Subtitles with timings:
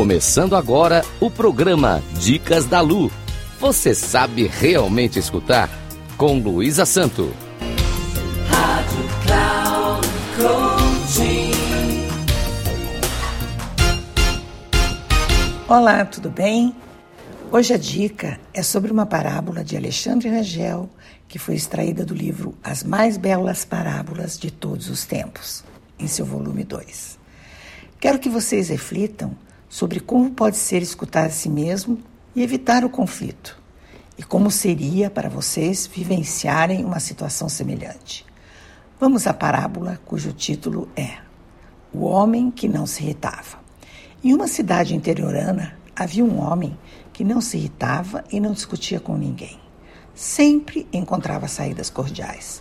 [0.00, 3.12] Começando agora o programa Dicas da Lu.
[3.58, 5.68] Você sabe realmente escutar?
[6.16, 7.34] Com Luísa Santo.
[8.48, 10.08] Rádio Cloud
[15.68, 16.74] Olá, tudo bem?
[17.52, 20.88] Hoje a dica é sobre uma parábola de Alexandre Rangel
[21.28, 25.62] que foi extraída do livro As Mais Belas Parábolas de Todos os Tempos,
[25.98, 27.18] em seu volume 2.
[28.00, 29.36] Quero que vocês reflitam
[29.70, 31.96] sobre como pode ser escutar a si mesmo
[32.34, 33.56] e evitar o conflito,
[34.18, 38.26] e como seria para vocês vivenciarem uma situação semelhante.
[38.98, 41.18] Vamos à parábola cujo título é
[41.94, 43.60] O Homem que Não Se Irritava.
[44.22, 46.76] Em uma cidade interiorana havia um homem
[47.12, 49.58] que não se irritava e não discutia com ninguém.
[50.14, 52.60] Sempre encontrava saídas cordiais.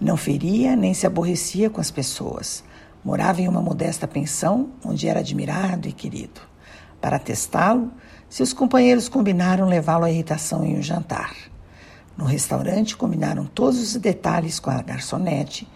[0.00, 2.62] Não feria nem se aborrecia com as pessoas
[3.04, 6.40] Morava em uma modesta pensão, onde era admirado e querido.
[7.02, 7.92] Para testá-lo,
[8.30, 11.34] seus companheiros combinaram levá-lo à irritação em um jantar.
[12.16, 15.68] No restaurante, combinaram todos os detalhes com a garçonete,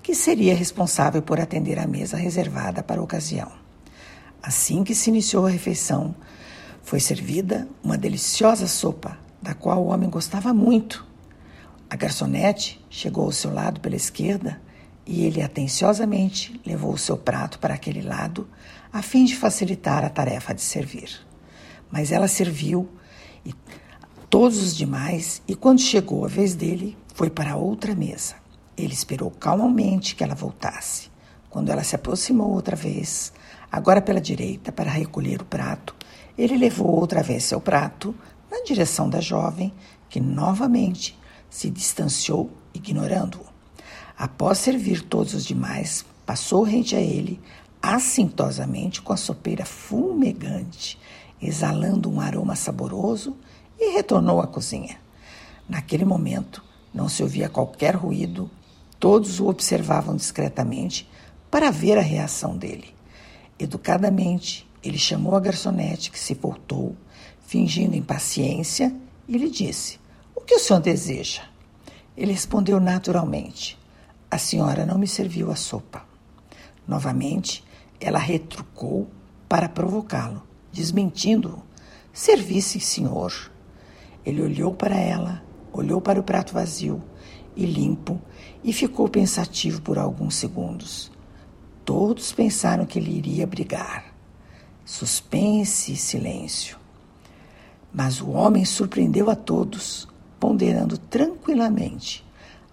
[0.00, 3.50] que seria responsável por atender a mesa reservada para a ocasião.
[4.40, 6.14] Assim que se iniciou a refeição,
[6.84, 11.04] foi servida uma deliciosa sopa, da qual o homem gostava muito.
[11.90, 14.60] A garçonete chegou ao seu lado pela esquerda
[15.06, 18.48] e ele atenciosamente levou o seu prato para aquele lado,
[18.92, 21.10] a fim de facilitar a tarefa de servir.
[21.90, 22.88] Mas ela serviu
[23.44, 23.54] e
[24.28, 28.34] todos os demais, e quando chegou a vez dele, foi para outra mesa.
[28.76, 31.08] Ele esperou calmamente que ela voltasse.
[31.48, 33.32] Quando ela se aproximou outra vez,
[33.70, 35.94] agora pela direita, para recolher o prato,
[36.36, 38.14] ele levou outra vez seu prato
[38.50, 39.72] na direção da jovem,
[40.08, 41.18] que novamente
[41.48, 43.45] se distanciou, ignorando-o.
[44.18, 47.38] Após servir todos os demais, passou rente a ele,
[47.82, 50.98] assintosamente com a sopeira fumegante,
[51.40, 53.36] exalando um aroma saboroso,
[53.78, 54.98] e retornou à cozinha.
[55.68, 58.50] Naquele momento, não se ouvia qualquer ruído,
[58.98, 61.06] todos o observavam discretamente
[61.50, 62.94] para ver a reação dele.
[63.58, 66.96] Educadamente, ele chamou a garçonete, que se voltou,
[67.46, 68.94] fingindo impaciência,
[69.28, 69.98] e lhe disse:
[70.34, 71.42] O que o senhor deseja?
[72.16, 73.78] Ele respondeu naturalmente:
[74.30, 76.04] a senhora não me serviu a sopa.
[76.86, 77.64] Novamente,
[78.00, 79.08] ela retrucou
[79.48, 80.42] para provocá-lo,
[80.72, 81.62] desmentindo-o.
[82.12, 83.32] Servisse, senhor.
[84.24, 85.42] Ele olhou para ela,
[85.72, 87.02] olhou para o prato vazio
[87.54, 88.20] e limpo
[88.64, 91.10] e ficou pensativo por alguns segundos.
[91.84, 94.12] Todos pensaram que ele iria brigar.
[94.84, 96.78] Suspense e silêncio.
[97.92, 100.08] Mas o homem surpreendeu a todos,
[100.38, 102.26] ponderando tranquilamente.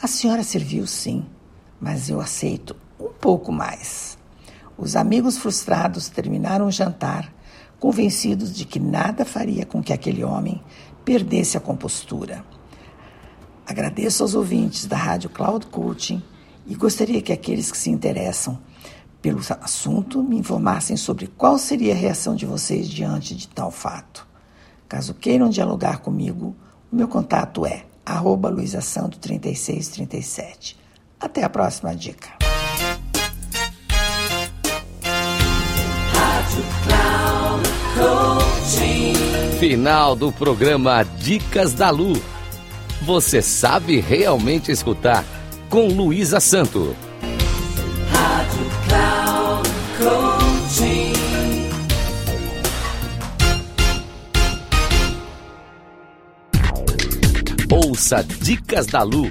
[0.00, 1.24] A senhora serviu sim
[1.80, 4.18] mas eu aceito um pouco mais.
[4.76, 7.32] Os amigos frustrados terminaram o jantar,
[7.78, 10.62] convencidos de que nada faria com que aquele homem
[11.04, 12.44] perdesse a compostura.
[13.66, 16.22] Agradeço aos ouvintes da Rádio Cloud Coaching
[16.66, 18.58] e gostaria que aqueles que se interessam
[19.20, 24.26] pelo assunto me informassem sobre qual seria a reação de vocês diante de tal fato.
[24.88, 26.56] Caso queiram dialogar comigo,
[26.90, 30.76] o meu contato é arroba luisasanto3637.
[31.20, 32.28] Até a próxima dica.
[39.58, 42.12] Final do programa Dicas da Lu.
[43.02, 45.24] Você sabe realmente escutar
[45.68, 46.94] com Luísa Santo.
[48.12, 49.68] Rádio Cloud.
[57.70, 59.30] Ouça Dicas da Lu